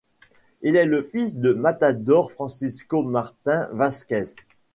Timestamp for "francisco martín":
2.31-3.67